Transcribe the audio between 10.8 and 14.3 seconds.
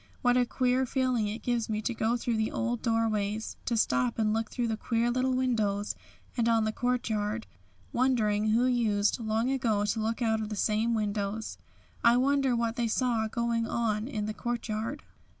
windows. I wonder what they saw going on in